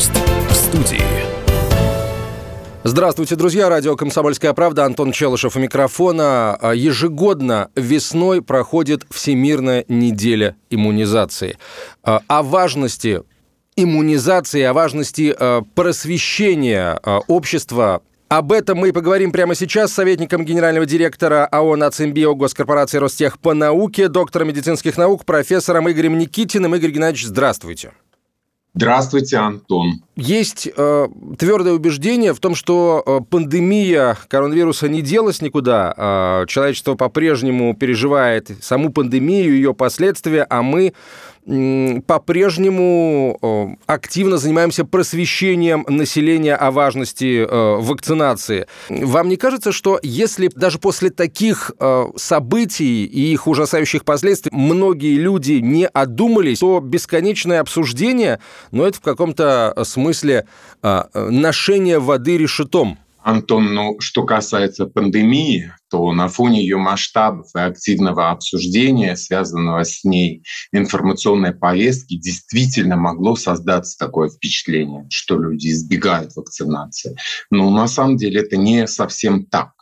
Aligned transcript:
Гость 0.00 0.12
в 0.48 0.54
студии. 0.54 1.02
Здравствуйте, 2.84 3.36
друзья. 3.36 3.68
Радио 3.68 3.96
«Комсомольская 3.96 4.54
правда». 4.54 4.86
Антон 4.86 5.12
Челышев 5.12 5.56
у 5.56 5.58
микрофона. 5.58 6.54
А, 6.54 6.72
ежегодно 6.72 7.68
весной 7.76 8.40
проходит 8.40 9.02
Всемирная 9.10 9.84
неделя 9.88 10.56
иммунизации. 10.70 11.58
А, 12.02 12.22
о 12.28 12.42
важности 12.42 13.24
иммунизации, 13.76 14.62
о 14.62 14.72
важности 14.72 15.36
а, 15.38 15.60
просвещения 15.74 16.98
общества 17.26 18.00
об 18.30 18.52
этом 18.52 18.78
мы 18.78 18.88
и 18.88 18.92
поговорим 18.92 19.32
прямо 19.32 19.54
сейчас 19.54 19.90
с 19.90 19.96
советником 19.96 20.46
генерального 20.46 20.86
директора 20.86 21.44
АО 21.44 21.76
«Нацимбио» 21.76 22.34
Госкорпорации 22.34 22.96
Ростех 22.96 23.38
по 23.38 23.52
науке, 23.52 24.08
доктором 24.08 24.48
медицинских 24.48 24.96
наук, 24.96 25.26
профессором 25.26 25.90
Игорем 25.90 26.16
Никитиным. 26.16 26.74
Игорь 26.74 26.92
Геннадьевич, 26.92 27.26
здравствуйте. 27.26 27.92
Здравствуйте, 28.72 29.36
Антон. 29.38 30.02
Есть 30.14 30.68
э, 30.76 31.08
твердое 31.38 31.72
убеждение 31.72 32.34
в 32.34 32.40
том, 32.40 32.54
что 32.54 33.02
э, 33.04 33.20
пандемия 33.28 34.16
коронавируса 34.28 34.86
не 34.88 35.00
делась 35.00 35.40
никуда. 35.40 35.94
Э, 35.96 36.44
человечество 36.46 36.94
по-прежнему 36.94 37.74
переживает 37.74 38.50
саму 38.60 38.92
пандемию, 38.92 39.54
ее 39.54 39.74
последствия, 39.74 40.46
а 40.48 40.62
мы 40.62 40.92
по-прежнему 42.06 43.78
активно 43.86 44.36
занимаемся 44.36 44.84
просвещением 44.84 45.86
населения 45.88 46.54
о 46.54 46.70
важности 46.70 47.44
вакцинации. 47.50 48.66
Вам 48.90 49.28
не 49.30 49.36
кажется, 49.36 49.72
что 49.72 49.98
если 50.02 50.50
даже 50.54 50.78
после 50.78 51.08
таких 51.08 51.72
событий 52.16 53.06
и 53.06 53.32
их 53.32 53.48
ужасающих 53.48 54.04
последствий 54.04 54.52
многие 54.54 55.16
люди 55.16 55.52
не 55.52 55.86
одумались, 55.86 56.58
то 56.58 56.78
бесконечное 56.78 57.60
обсуждение, 57.60 58.38
но 58.70 58.86
это 58.86 58.98
в 58.98 59.00
каком-то 59.00 59.74
смысле 59.84 60.46
ношение 60.82 61.98
воды 61.98 62.38
решетом? 62.38 62.98
Антон, 63.22 63.74
ну, 63.74 64.00
что 64.00 64.24
касается 64.24 64.86
пандемии, 64.86 65.72
то 65.90 66.10
на 66.12 66.28
фоне 66.28 66.62
ее 66.62 66.78
масштабов 66.78 67.48
и 67.54 67.58
активного 67.58 68.30
обсуждения, 68.30 69.14
связанного 69.14 69.84
с 69.84 70.04
ней 70.04 70.42
информационной 70.72 71.52
повестки, 71.52 72.16
действительно 72.16 72.96
могло 72.96 73.36
создаться 73.36 73.98
такое 73.98 74.30
впечатление, 74.30 75.06
что 75.10 75.38
люди 75.38 75.68
избегают 75.68 76.34
вакцинации. 76.34 77.14
Но 77.50 77.68
на 77.68 77.88
самом 77.88 78.16
деле 78.16 78.40
это 78.40 78.56
не 78.56 78.86
совсем 78.86 79.44
так 79.44 79.72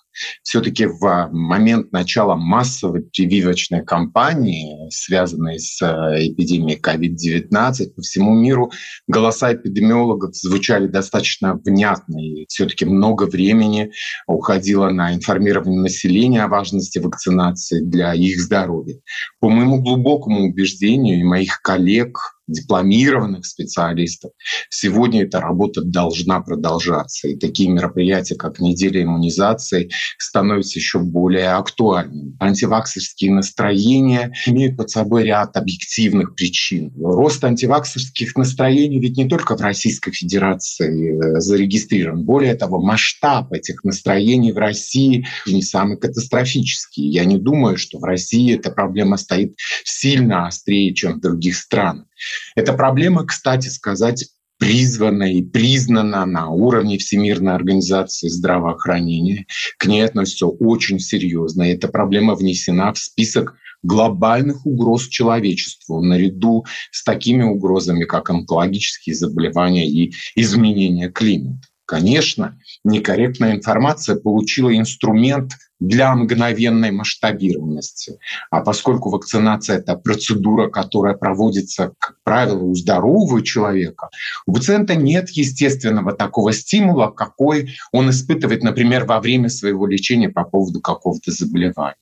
все-таки 0.42 0.86
в 0.86 1.28
момент 1.32 1.92
начала 1.92 2.36
массовой 2.36 3.02
прививочной 3.02 3.84
кампании, 3.84 4.90
связанной 4.90 5.58
с 5.58 5.80
э, 5.82 6.28
эпидемией 6.28 6.80
COVID-19, 6.80 7.94
по 7.94 8.02
всему 8.02 8.34
миру 8.34 8.70
голоса 9.06 9.52
эпидемиологов 9.54 10.34
звучали 10.34 10.86
достаточно 10.86 11.60
внятно. 11.64 12.18
И 12.18 12.46
все-таки 12.48 12.84
много 12.84 13.24
времени 13.24 13.92
уходило 14.26 14.90
на 14.90 15.14
информирование 15.14 15.80
населения 15.80 16.44
о 16.44 16.48
важности 16.48 16.98
вакцинации 16.98 17.80
для 17.80 18.14
их 18.14 18.40
здоровья. 18.40 19.00
По 19.40 19.48
моему 19.48 19.80
глубокому 19.80 20.48
убеждению 20.48 21.20
и 21.20 21.24
моих 21.24 21.60
коллег, 21.62 22.37
дипломированных 22.48 23.46
специалистов. 23.46 24.32
Сегодня 24.70 25.22
эта 25.22 25.40
работа 25.40 25.82
должна 25.82 26.40
продолжаться. 26.40 27.28
И 27.28 27.36
такие 27.36 27.68
мероприятия, 27.68 28.34
как 28.34 28.58
неделя 28.58 29.02
иммунизации, 29.02 29.90
становятся 30.18 30.78
еще 30.78 30.98
более 30.98 31.50
актуальными. 31.50 32.36
Антиваксерские 32.40 33.32
настроения 33.32 34.32
имеют 34.46 34.76
под 34.76 34.90
собой 34.90 35.24
ряд 35.24 35.56
объективных 35.56 36.34
причин. 36.34 36.92
Рост 36.98 37.44
антиваксерских 37.44 38.36
настроений 38.36 38.98
ведь 38.98 39.16
не 39.16 39.28
только 39.28 39.56
в 39.56 39.60
Российской 39.60 40.12
Федерации 40.12 41.14
э, 41.14 41.40
зарегистрирован. 41.40 42.24
Более 42.24 42.54
того, 42.54 42.80
масштаб 42.80 43.52
этих 43.52 43.84
настроений 43.84 44.52
в 44.52 44.58
России 44.58 45.26
не 45.46 45.62
самый 45.62 45.98
катастрофический. 45.98 47.08
Я 47.08 47.24
не 47.24 47.38
думаю, 47.38 47.76
что 47.76 47.98
в 47.98 48.04
России 48.04 48.54
эта 48.54 48.70
проблема 48.70 49.16
стоит 49.16 49.54
сильно 49.84 50.46
острее, 50.46 50.94
чем 50.94 51.14
в 51.14 51.20
других 51.20 51.56
странах. 51.56 52.06
Эта 52.54 52.72
проблема, 52.72 53.24
кстати 53.24 53.68
сказать, 53.68 54.26
призвана 54.58 55.32
и 55.32 55.42
признана 55.42 56.26
на 56.26 56.50
уровне 56.50 56.98
Всемирной 56.98 57.54
организации 57.54 58.28
здравоохранения. 58.28 59.46
К 59.78 59.86
ней 59.86 60.04
относятся 60.04 60.46
очень 60.46 60.98
серьезно. 60.98 61.62
Эта 61.62 61.88
проблема 61.88 62.34
внесена 62.34 62.92
в 62.92 62.98
список 62.98 63.54
глобальных 63.82 64.66
угроз 64.66 65.06
человечеству 65.06 66.02
наряду 66.02 66.64
с 66.90 67.04
такими 67.04 67.44
угрозами, 67.44 68.04
как 68.04 68.30
онкологические 68.30 69.14
заболевания 69.14 69.88
и 69.88 70.12
изменение 70.34 71.10
климата. 71.10 71.68
Конечно, 71.88 72.58
некорректная 72.84 73.56
информация 73.56 74.14
получила 74.14 74.76
инструмент 74.76 75.52
для 75.80 76.14
мгновенной 76.14 76.90
масштабированности. 76.90 78.18
А 78.50 78.60
поскольку 78.60 79.08
вакцинация– 79.08 79.78
это 79.78 79.96
процедура, 79.96 80.68
которая 80.68 81.14
проводится, 81.14 81.94
как 81.98 82.16
правило, 82.24 82.62
у 82.62 82.74
здорового 82.74 83.40
человека, 83.42 84.10
у 84.46 84.52
пациента 84.52 84.96
нет 84.96 85.30
естественного 85.30 86.12
такого 86.12 86.52
стимула, 86.52 87.08
какой 87.08 87.74
он 87.90 88.10
испытывает, 88.10 88.62
например, 88.62 89.06
во 89.06 89.18
время 89.18 89.48
своего 89.48 89.86
лечения 89.86 90.28
по 90.28 90.44
поводу 90.44 90.82
какого-то 90.82 91.32
заболевания. 91.32 91.96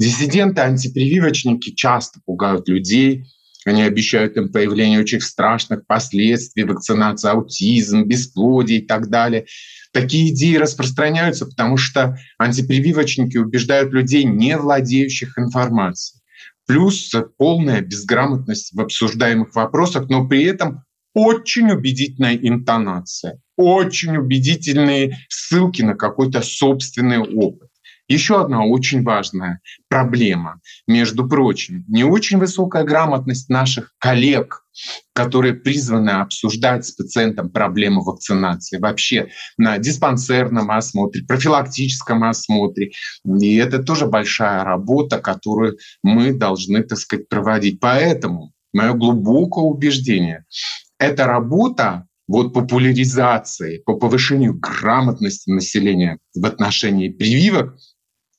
Диссиденты-антипрививочники 0.00 1.74
часто 1.74 2.18
пугают 2.24 2.66
людей, 2.66 3.26
они 3.64 3.82
обещают 3.82 4.36
им 4.36 4.50
появление 4.50 5.00
очень 5.00 5.20
страшных 5.20 5.86
последствий, 5.86 6.64
вакцинации, 6.64 7.30
аутизм, 7.30 8.04
бесплодие 8.04 8.80
и 8.80 8.86
так 8.86 9.08
далее. 9.08 9.46
Такие 9.92 10.32
идеи 10.32 10.56
распространяются, 10.56 11.46
потому 11.46 11.76
что 11.76 12.18
антипрививочники 12.38 13.36
убеждают 13.36 13.92
людей, 13.92 14.24
не 14.24 14.56
владеющих 14.56 15.38
информацией. 15.38 16.20
Плюс 16.66 17.12
полная 17.36 17.80
безграмотность 17.80 18.72
в 18.72 18.80
обсуждаемых 18.80 19.54
вопросах, 19.54 20.08
но 20.08 20.26
при 20.26 20.44
этом 20.44 20.84
очень 21.14 21.70
убедительная 21.70 22.36
интонация, 22.36 23.40
очень 23.56 24.16
убедительные 24.16 25.18
ссылки 25.28 25.82
на 25.82 25.94
какой-то 25.94 26.40
собственный 26.40 27.18
опыт. 27.18 27.68
Еще 28.12 28.42
одна 28.42 28.66
очень 28.66 29.02
важная 29.02 29.60
проблема, 29.88 30.60
между 30.86 31.26
прочим, 31.26 31.86
не 31.88 32.04
очень 32.04 32.36
высокая 32.36 32.84
грамотность 32.84 33.48
наших 33.48 33.94
коллег, 33.98 34.66
которые 35.14 35.54
призваны 35.54 36.10
обсуждать 36.10 36.84
с 36.84 36.90
пациентом 36.90 37.48
проблему 37.48 38.02
вакцинации 38.02 38.76
вообще 38.76 39.28
на 39.56 39.78
диспансерном 39.78 40.70
осмотре, 40.70 41.22
профилактическом 41.22 42.22
осмотре. 42.24 42.92
И 43.24 43.56
это 43.56 43.82
тоже 43.82 44.04
большая 44.04 44.62
работа, 44.62 45.18
которую 45.18 45.78
мы 46.02 46.34
должны, 46.34 46.82
так 46.82 46.98
сказать, 46.98 47.30
проводить. 47.30 47.80
Поэтому 47.80 48.52
мое 48.74 48.92
глубокое 48.92 49.64
убеждение— 49.64 50.44
эта 50.98 51.24
работа 51.24 52.06
вот 52.28 52.52
популяризации, 52.52 53.78
по 53.78 53.96
повышению 53.96 54.52
грамотности 54.54 55.50
населения 55.50 56.18
в 56.34 56.44
отношении 56.44 57.08
прививок— 57.08 57.78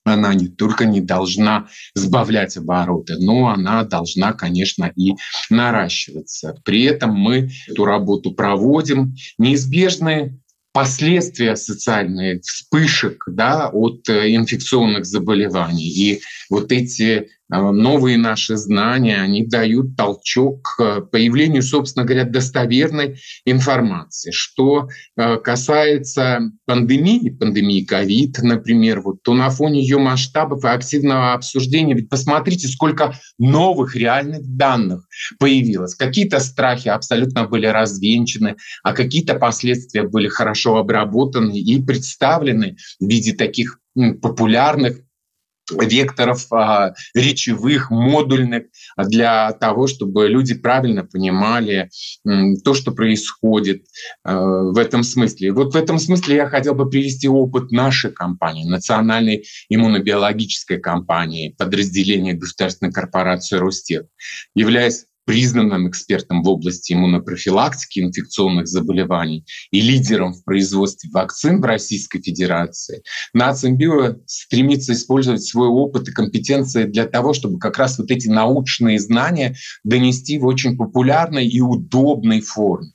она 0.03 0.33
не 0.33 0.47
только 0.47 0.85
не 0.85 1.01
должна 1.01 1.67
сбавлять 1.95 2.57
обороты, 2.57 3.15
но 3.17 3.49
она 3.49 3.83
должна, 3.83 4.33
конечно, 4.33 4.91
и 4.95 5.13
наращиваться. 5.49 6.55
При 6.63 6.83
этом 6.83 7.13
мы 7.15 7.51
эту 7.67 7.85
работу 7.85 8.33
проводим. 8.33 9.15
Неизбежные 9.37 10.37
последствия 10.73 11.55
социальные 11.55 12.41
вспышек 12.41 13.23
да, 13.27 13.69
от 13.69 14.09
э, 14.09 14.35
инфекционных 14.35 15.05
заболеваний. 15.05 15.87
И 15.87 16.21
вот 16.49 16.71
эти 16.71 17.29
новые 17.49 18.17
наши 18.17 18.55
знания, 18.57 19.21
они 19.21 19.45
дают 19.45 19.95
толчок 19.95 20.75
к 20.77 21.01
появлению, 21.11 21.61
собственно 21.61 22.05
говоря, 22.05 22.23
достоверной 22.23 23.19
информации. 23.45 24.31
Что 24.31 24.87
а, 25.15 25.37
касается 25.37 26.51
пандемии, 26.65 27.29
пандемии 27.29 27.83
ковид, 27.83 28.39
например, 28.41 29.01
вот, 29.01 29.21
то 29.23 29.33
на 29.33 29.49
фоне 29.49 29.81
ее 29.81 29.97
масштабов 29.99 30.63
и 30.63 30.67
активного 30.67 31.33
обсуждения, 31.33 31.93
ведь 31.93 32.09
посмотрите, 32.09 32.67
сколько 32.67 33.17
новых 33.37 33.95
реальных 33.95 34.41
данных 34.43 35.05
появилось. 35.39 35.95
Какие-то 35.95 36.39
страхи 36.39 36.87
абсолютно 36.87 37.45
были 37.45 37.67
развенчаны, 37.67 38.55
а 38.83 38.93
какие-то 38.93 39.35
последствия 39.35 40.03
были 40.03 40.27
хорошо 40.27 40.77
обработаны 40.77 41.59
и 41.59 41.81
представлены 41.81 42.77
в 42.99 43.07
виде 43.07 43.33
таких 43.33 43.79
популярных 44.21 45.01
векторов 45.71 46.51
а, 46.51 46.93
речевых, 47.13 47.89
модульных, 47.91 48.63
для 48.97 49.51
того, 49.53 49.87
чтобы 49.87 50.27
люди 50.27 50.53
правильно 50.55 51.03
понимали 51.03 51.89
то, 52.63 52.73
что 52.73 52.91
происходит 52.91 53.85
а, 54.23 54.35
в 54.35 54.77
этом 54.77 55.03
смысле. 55.03 55.53
Вот 55.53 55.73
в 55.73 55.77
этом 55.77 55.99
смысле 55.99 56.35
я 56.35 56.47
хотел 56.47 56.75
бы 56.75 56.89
привести 56.89 57.27
опыт 57.27 57.71
нашей 57.71 58.11
компании, 58.11 58.67
национальной 58.67 59.45
иммунобиологической 59.69 60.79
компании, 60.79 61.55
подразделения 61.57 62.33
государственной 62.33 62.91
корпорации 62.91 63.57
Ростех. 63.57 64.03
Являясь 64.55 65.05
признанным 65.25 65.89
экспертом 65.89 66.43
в 66.43 66.49
области 66.49 66.93
иммунопрофилактики 66.93 67.99
инфекционных 67.99 68.67
заболеваний 68.67 69.45
и 69.71 69.81
лидером 69.81 70.33
в 70.33 70.43
производстве 70.43 71.09
вакцин 71.11 71.61
в 71.61 71.65
Российской 71.65 72.21
Федерации, 72.21 73.03
Нацимбио 73.33 74.17
стремится 74.25 74.93
использовать 74.93 75.43
свой 75.43 75.67
опыт 75.67 76.09
и 76.09 76.11
компетенции 76.11 76.83
для 76.83 77.05
того, 77.05 77.33
чтобы 77.33 77.59
как 77.59 77.77
раз 77.77 77.97
вот 77.97 78.11
эти 78.11 78.27
научные 78.27 78.99
знания 78.99 79.55
донести 79.83 80.37
в 80.39 80.45
очень 80.45 80.77
популярной 80.77 81.47
и 81.47 81.61
удобной 81.61 82.41
форме. 82.41 82.91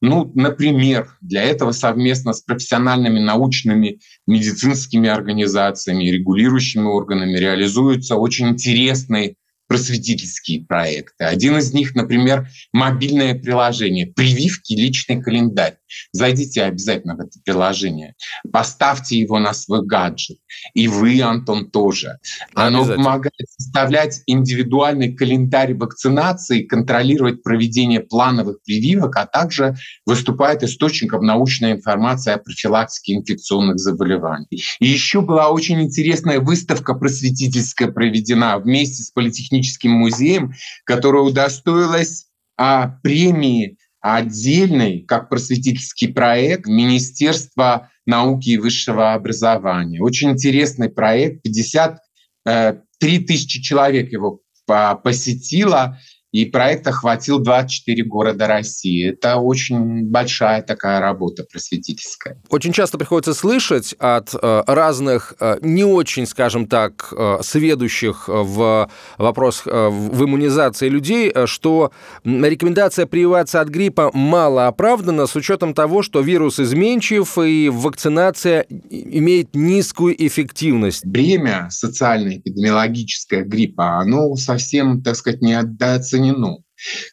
Ну, 0.00 0.30
например, 0.34 1.16
для 1.20 1.42
этого 1.42 1.72
совместно 1.72 2.32
с 2.32 2.40
профессиональными 2.40 3.20
научными 3.20 4.00
медицинскими 4.26 5.08
организациями, 5.08 6.10
регулирующими 6.10 6.86
органами 6.86 7.38
реализуются 7.38 8.16
очень 8.16 8.48
интересные 8.48 9.36
просветительские 9.72 10.66
проекты. 10.66 11.24
Один 11.24 11.56
из 11.56 11.72
них, 11.72 11.94
например, 11.94 12.46
мобильное 12.74 13.34
приложение 13.34 14.06
«Прививки. 14.06 14.74
Личный 14.74 15.22
календарь». 15.22 15.78
Зайдите 16.12 16.62
обязательно 16.62 17.16
в 17.16 17.20
это 17.20 17.38
приложение, 17.44 18.14
поставьте 18.50 19.18
его 19.18 19.38
на 19.38 19.52
свой 19.54 19.84
гаджет. 19.84 20.38
И 20.74 20.88
вы, 20.88 21.20
Антон, 21.22 21.70
тоже. 21.70 22.18
Оно 22.54 22.84
помогает 22.84 23.32
составлять 23.58 24.22
индивидуальный 24.26 25.14
календарь 25.14 25.74
вакцинации, 25.74 26.62
контролировать 26.62 27.42
проведение 27.42 28.00
плановых 28.00 28.62
прививок, 28.64 29.16
а 29.16 29.26
также 29.26 29.76
выступает 30.06 30.62
источником 30.62 31.24
научной 31.24 31.72
информации 31.72 32.32
о 32.32 32.38
профилактике 32.38 33.14
инфекционных 33.14 33.78
заболеваний. 33.78 34.62
И 34.80 34.86
еще 34.86 35.20
была 35.20 35.50
очень 35.50 35.80
интересная 35.82 36.40
выставка 36.40 36.94
просветительская 36.94 37.90
проведена 37.90 38.58
вместе 38.58 39.02
с 39.02 39.10
Политехническим 39.10 39.61
музеем, 39.88 40.52
которая 40.84 41.22
удостоилась 41.22 42.26
а, 42.56 42.88
премии 43.02 43.78
отдельный, 44.00 45.02
как 45.02 45.28
просветительский 45.28 46.08
проект 46.08 46.66
Министерства 46.66 47.90
науки 48.04 48.50
и 48.50 48.58
высшего 48.58 49.14
образования. 49.14 50.02
Очень 50.02 50.32
интересный 50.32 50.88
проект, 50.88 51.42
53 51.42 52.00
э, 52.46 53.20
тысячи 53.20 53.62
человек 53.62 54.12
его 54.12 54.40
посетило, 54.66 55.98
и 56.32 56.46
проект 56.46 56.86
охватил 56.86 57.38
24 57.38 58.04
города 58.04 58.46
России. 58.46 59.10
Это 59.10 59.36
очень 59.36 60.04
большая 60.06 60.62
такая 60.62 61.00
работа 61.00 61.44
просветительская. 61.44 62.38
Очень 62.48 62.72
часто 62.72 62.96
приходится 62.96 63.34
слышать 63.34 63.94
от 63.98 64.34
э, 64.34 64.62
разных 64.66 65.34
э, 65.38 65.58
не 65.60 65.84
очень, 65.84 66.26
скажем 66.26 66.66
так, 66.66 67.12
э, 67.12 67.38
сведущих 67.42 68.28
в 68.28 68.90
вопросах 69.18 69.66
в 69.66 70.24
иммунизации 70.24 70.88
людей, 70.88 71.32
что 71.44 71.92
рекомендация 72.24 73.06
прививаться 73.06 73.60
от 73.60 73.68
гриппа 73.68 74.10
мало 74.14 74.68
оправдана 74.68 75.26
с 75.26 75.36
учетом 75.36 75.74
того, 75.74 76.02
что 76.02 76.20
вирус 76.20 76.58
изменчив 76.58 77.38
и 77.38 77.68
вакцинация 77.68 78.64
имеет 78.88 79.54
низкую 79.54 80.14
эффективность. 80.26 81.04
Бремя 81.04 81.68
социально-эпидемиологическое 81.70 83.42
гриппа, 83.42 83.98
оно 83.98 84.34
совсем, 84.36 85.02
так 85.02 85.16
сказать, 85.16 85.42
не 85.42 85.52
отдается 85.52 86.21
распространено. 86.22 86.58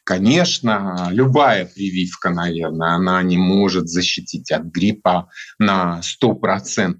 Конечно, 0.03 1.09
любая 1.11 1.65
прививка, 1.65 2.29
наверное, 2.29 2.95
она 2.95 3.21
не 3.21 3.37
может 3.37 3.87
защитить 3.87 4.51
от 4.51 4.63
гриппа 4.65 5.29
на 5.59 6.01
100%. 6.01 6.95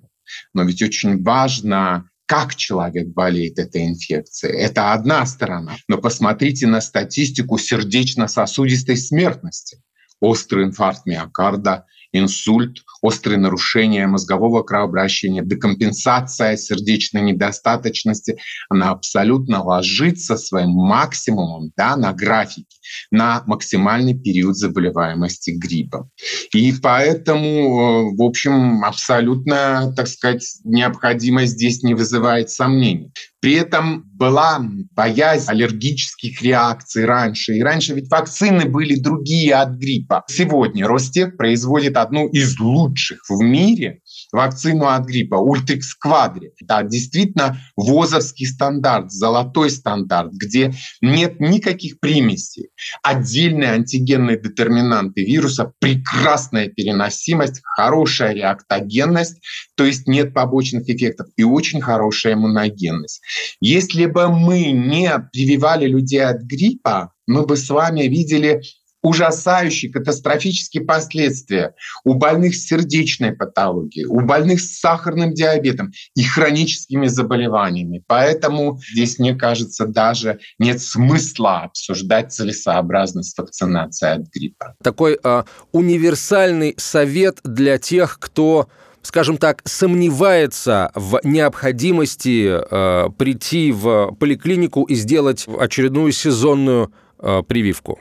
Но 0.53 0.63
ведь 0.63 0.81
очень 0.81 1.23
важно, 1.23 2.09
как 2.27 2.55
человек 2.55 3.07
болеет 3.07 3.57
этой 3.57 3.87
инфекцией. 3.87 4.59
Это 4.59 4.93
одна 4.93 5.25
сторона. 5.25 5.77
Но 5.87 5.97
посмотрите 5.97 6.67
на 6.67 6.81
статистику 6.81 7.57
сердечно-сосудистой 7.57 8.97
смертности. 8.97 9.81
Острый 10.19 10.65
инфаркт 10.65 11.05
миокарда, 11.07 11.85
инсульт, 12.11 12.83
острые 13.01 13.37
нарушения 13.37 14.07
мозгового 14.07 14.63
кровообращения, 14.63 15.43
декомпенсация 15.43 16.57
сердечной 16.57 17.21
недостаточности, 17.21 18.37
она 18.69 18.89
абсолютно 18.91 19.63
ложится 19.63 20.37
своим 20.37 20.71
максимумом 20.71 21.71
да, 21.77 21.95
на 21.95 22.13
графике, 22.13 22.65
на 23.11 23.43
максимальный 23.45 24.17
период 24.17 24.57
заболеваемости 24.57 25.51
гриппом. 25.51 26.09
И 26.53 26.73
поэтому, 26.81 27.47
э, 27.49 28.15
в 28.17 28.21
общем, 28.21 28.83
абсолютно, 28.83 29.93
так 29.95 30.07
сказать, 30.07 30.45
необходимость 30.63 31.53
здесь 31.53 31.83
не 31.83 31.93
вызывает 31.93 32.49
сомнений. 32.49 33.11
При 33.41 33.53
этом 33.53 34.03
была 34.19 34.59
боязнь 34.95 35.49
аллергических 35.49 36.41
реакций 36.41 37.05
раньше. 37.05 37.55
И 37.55 37.63
раньше 37.63 37.93
ведь 37.93 38.09
вакцины 38.09 38.65
были 38.65 38.99
другие 38.99 39.55
от 39.55 39.77
гриппа. 39.77 40.25
Сегодня 40.27 40.85
Ростех 40.85 41.37
производит 41.37 41.95
одну 41.95 42.27
из 42.27 42.59
лучших 42.59 43.21
в 43.29 43.41
мире 43.41 44.01
вакцину 44.33 44.87
от 44.87 45.05
гриппа 45.05 45.35
Ультрикс 45.35 45.95
Квадри. 45.95 46.51
Это 46.59 46.83
действительно 46.83 47.57
ВОЗовский 47.77 48.45
стандарт, 48.45 49.11
золотой 49.11 49.69
стандарт, 49.69 50.33
где 50.33 50.73
нет 51.01 51.39
никаких 51.39 52.01
примесей. 52.01 52.69
Отдельные 53.03 53.71
антигенные 53.71 54.37
детерминанты 54.37 55.23
вируса, 55.23 55.71
прекрасная 55.79 56.67
переносимость, 56.67 57.61
хорошая 57.63 58.33
реактогенность, 58.33 59.39
то 59.75 59.85
есть 59.85 60.07
нет 60.07 60.33
побочных 60.33 60.89
эффектов 60.89 61.27
и 61.37 61.43
очень 61.43 61.79
хорошая 61.79 62.33
иммуногенность. 62.33 63.21
Если 63.61 64.05
бы 64.05 64.29
мы 64.29 64.71
не 64.71 65.11
прививали 65.31 65.87
людей 65.87 66.23
от 66.23 66.41
гриппа, 66.41 67.13
мы 67.27 67.45
бы 67.45 67.57
с 67.57 67.69
вами 67.69 68.03
видели 68.03 68.61
ужасающие 69.01 69.91
катастрофические 69.91 70.83
последствия 70.83 71.75
у 72.03 72.15
больных 72.15 72.55
с 72.55 72.65
сердечной 72.65 73.31
патологией, 73.31 74.05
у 74.05 74.21
больных 74.21 74.59
с 74.61 74.79
сахарным 74.79 75.33
диабетом 75.33 75.91
и 76.15 76.23
хроническими 76.23 77.07
заболеваниями. 77.07 78.03
Поэтому 78.07 78.79
здесь, 78.91 79.19
мне 79.19 79.35
кажется, 79.35 79.85
даже 79.85 80.39
нет 80.57 80.81
смысла 80.81 81.61
обсуждать 81.61 82.33
целесообразность 82.33 83.37
вакцинации 83.37 84.09
от 84.09 84.27
гриппа. 84.27 84.75
Такой 84.83 85.17
э, 85.23 85.43
универсальный 85.71 86.75
совет 86.77 87.39
для 87.43 87.77
тех, 87.77 88.19
кто 88.19 88.67
скажем 89.01 89.37
так, 89.37 89.61
сомневается 89.65 90.91
в 90.95 91.19
необходимости 91.23 92.47
э, 92.49 93.09
прийти 93.17 93.71
в 93.71 94.15
поликлинику 94.19 94.83
и 94.83 94.95
сделать 94.95 95.45
очередную 95.47 96.11
сезонную 96.11 96.93
э, 97.19 97.43
прививку? 97.47 97.99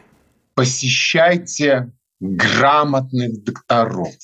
посещайте 0.59 1.93
грамотных 2.19 3.45
докторов. 3.45 4.17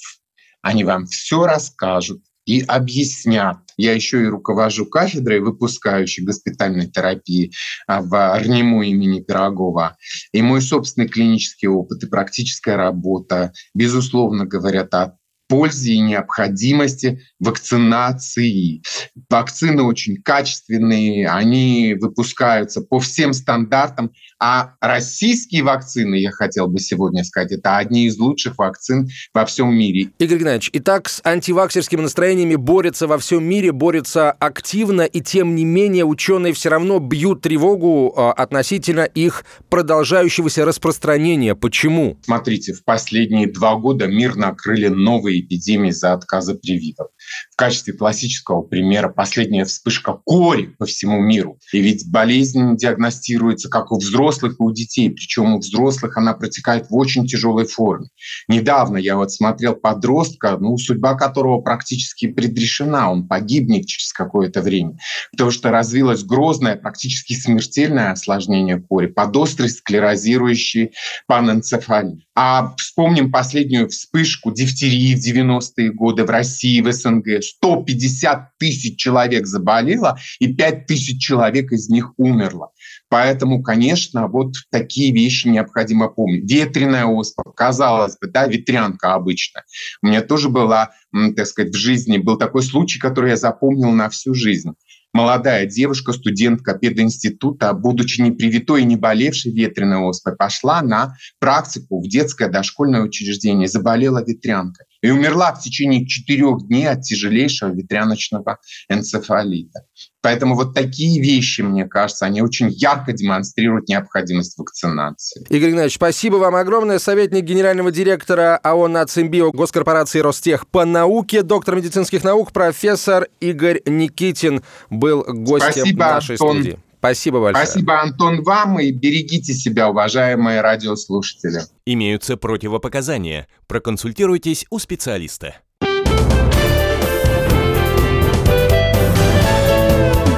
Они 0.62 0.82
вам 0.82 1.06
все 1.06 1.46
расскажут 1.46 2.25
и 2.44 2.60
объяснят. 2.60 3.58
Я 3.76 3.92
еще 3.92 4.20
и 4.20 4.26
руковожу 4.26 4.87
кафедрой 4.87 5.38
выпускающей 5.38 6.25
госпитальной 6.25 6.88
терапии 6.88 7.52
а, 7.87 8.02
в 8.02 8.38
РНИМУ 8.40 8.82
имени 8.82 9.20
Пирогова. 9.20 9.96
И 10.32 10.42
мой 10.42 10.60
собственный 10.60 11.06
клинический 11.06 11.68
опыт 11.68 12.02
и 12.02 12.08
практическая 12.08 12.75
работа, 12.75 13.52
безусловно, 13.72 14.44
говорят 14.44 14.92
о 14.92 15.16
пользе 15.48 15.94
и 15.94 16.00
необходимости 16.00 17.20
вакцинации. 17.38 18.82
Вакцины 19.28 19.82
очень 19.82 20.16
качественные, 20.22 21.28
они 21.28 21.96
выпускаются 22.00 22.80
по 22.80 23.00
всем 23.00 23.32
стандартам, 23.32 24.12
а 24.40 24.74
российские 24.80 25.62
вакцины, 25.62 26.16
я 26.16 26.30
хотел 26.30 26.66
бы 26.66 26.78
сегодня 26.78 27.24
сказать, 27.24 27.52
это 27.52 27.76
одни 27.76 28.06
из 28.06 28.18
лучших 28.18 28.58
вакцин 28.58 29.08
во 29.32 29.44
всем 29.44 29.74
мире. 29.74 30.10
Игорь 30.18 30.38
Геннадьевич, 30.38 30.70
итак, 30.72 31.08
с 31.08 31.20
антиваксерскими 31.24 32.00
настроениями 32.00 32.56
борются 32.56 33.06
во 33.06 33.18
всем 33.18 33.44
мире, 33.44 33.72
борются 33.72 34.32
активно, 34.32 35.02
и 35.02 35.20
тем 35.20 35.54
не 35.54 35.64
менее 35.64 36.04
ученые 36.04 36.52
все 36.52 36.68
равно 36.68 36.98
бьют 36.98 37.42
тревогу 37.42 38.12
а, 38.16 38.32
относительно 38.32 39.04
их 39.04 39.44
продолжающегося 39.68 40.64
распространения. 40.64 41.54
Почему? 41.54 42.18
Смотрите, 42.22 42.72
в 42.72 42.84
последние 42.84 43.50
два 43.50 43.76
года 43.76 44.06
мир 44.06 44.36
накрыли 44.36 44.88
новые 44.88 45.33
новой 45.34 45.40
эпидемии 45.40 45.90
за 45.90 46.12
отказы 46.12 46.54
прививок. 46.54 47.08
В 47.52 47.56
качестве 47.56 47.92
классического 47.92 48.62
примера 48.62 49.08
последняя 49.08 49.64
вспышка 49.64 50.20
кори 50.24 50.66
по 50.78 50.86
всему 50.86 51.20
миру. 51.20 51.58
И 51.72 51.80
ведь 51.80 52.10
болезнь 52.10 52.76
диагностируется 52.76 53.68
как 53.68 53.92
у 53.92 53.98
взрослых 53.98 54.54
и 54.58 54.62
у 54.62 54.72
детей, 54.72 55.10
причем 55.10 55.54
у 55.54 55.58
взрослых 55.58 56.16
она 56.16 56.34
протекает 56.34 56.90
в 56.90 56.96
очень 56.96 57.26
тяжелой 57.26 57.66
форме. 57.66 58.08
Недавно 58.48 58.96
я 58.96 59.16
вот 59.16 59.32
смотрел 59.32 59.74
подростка, 59.74 60.56
ну, 60.58 60.76
судьба 60.76 61.14
которого 61.14 61.60
практически 61.60 62.26
предрешена, 62.26 63.10
он 63.10 63.26
погибнет 63.26 63.86
через 63.86 64.12
какое-то 64.12 64.62
время, 64.62 64.96
потому 65.32 65.50
что 65.50 65.70
развилось 65.70 66.24
грозное, 66.24 66.76
практически 66.76 67.34
смертельное 67.34 68.12
осложнение 68.12 68.80
кори, 68.80 69.06
подострый 69.06 69.68
склерозирующий 69.68 70.92
панэнцефалит. 71.26 72.20
А 72.36 72.74
вспомним 72.76 73.30
последнюю 73.30 73.88
вспышку 73.88 74.52
дифтерии 74.52 75.14
в 75.14 75.20
90-е 75.24 75.92
годы 75.92 76.24
в 76.24 76.30
России, 76.30 76.80
в 76.80 76.92
СНГ. 76.92 77.42
150 77.42 78.58
тысяч 78.58 78.98
человек 78.98 79.46
заболело, 79.46 80.18
и 80.38 80.52
5 80.52 80.86
тысяч 80.86 81.22
человек 81.22 81.72
из 81.72 81.88
них 81.88 82.12
умерло. 82.16 82.70
Поэтому, 83.08 83.62
конечно, 83.62 84.28
вот 84.28 84.54
такие 84.70 85.12
вещи 85.12 85.48
необходимо 85.48 86.08
помнить. 86.08 86.50
Ветреная 86.50 87.06
оспа, 87.06 87.44
казалось 87.54 88.16
бы, 88.18 88.28
да, 88.28 88.46
ветрянка 88.46 89.14
обычно. 89.14 89.62
У 90.02 90.06
меня 90.08 90.20
тоже 90.20 90.48
была, 90.48 90.90
так 91.36 91.46
сказать, 91.46 91.72
в 91.72 91.78
жизни, 91.78 92.18
был 92.18 92.36
такой 92.36 92.62
случай, 92.62 92.98
который 92.98 93.30
я 93.30 93.36
запомнил 93.36 93.90
на 93.90 94.08
всю 94.08 94.34
жизнь 94.34 94.72
молодая 95.14 95.64
девушка, 95.64 96.12
студентка 96.12 96.74
пединститута, 96.74 97.72
будучи 97.72 98.20
не 98.20 98.32
привитой 98.32 98.82
и 98.82 98.84
не 98.84 98.96
болевшей 98.96 99.52
ветреной 99.52 100.00
оспой, 100.00 100.36
пошла 100.36 100.82
на 100.82 101.14
практику 101.38 102.02
в 102.02 102.08
детское 102.08 102.50
дошкольное 102.50 103.00
учреждение, 103.00 103.68
заболела 103.68 104.22
ветрянкой 104.22 104.84
и 105.04 105.11
умерла 105.11 105.52
в 105.52 105.61
течение 105.61 106.06
четырех 106.06 106.66
дней 106.66 106.88
от 106.88 107.02
тяжелейшего 107.02 107.68
ветряночного 107.68 108.58
энцефалита. 108.88 109.80
Поэтому 110.23 110.54
вот 110.54 110.73
такие 110.73 111.20
вещи, 111.20 111.61
мне 111.61 111.84
кажется, 111.84 112.25
они 112.25 112.40
очень 112.40 112.70
ярко 112.70 113.12
демонстрируют 113.12 113.87
необходимость 113.87 114.56
вакцинации. 114.56 115.44
Игорь 115.50 115.73
Игнатьевич, 115.73 115.96
спасибо 115.96 116.37
вам 116.37 116.54
огромное. 116.54 116.99
Советник 116.99 117.44
генерального 117.44 117.92
директора 117.92 118.58
АО 118.62 118.88
«Нацимбио» 118.88 119.52
госкорпорации 119.52 120.20
«Ростех» 120.20 120.66
по 120.66 120.87
науке, 120.87 121.42
доктор 121.42 121.76
медицинских 121.76 122.25
наук, 122.25 122.52
профессор 122.52 123.28
Игорь 123.40 123.82
Никитин 123.84 124.62
был 124.88 125.23
гостем 125.28 125.73
спасибо, 125.73 125.99
нашей 125.99 126.37
Антон. 126.37 126.62
студии. 126.62 126.78
Спасибо 127.04 127.40
большое. 127.40 127.66
Спасибо, 127.66 128.00
Антон, 128.00 128.42
вам 128.42 128.80
и 128.80 128.90
берегите 128.90 129.52
себя, 129.52 129.90
уважаемые 129.90 130.62
радиослушатели. 130.62 131.61
Имеются 131.84 132.38
противопоказания. 132.38 133.46
Проконсультируйтесь 133.66 134.64
у 134.70 134.78
специалиста. 134.78 135.56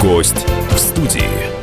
Гость 0.02 0.44
в 0.70 0.76
студии. 0.76 1.55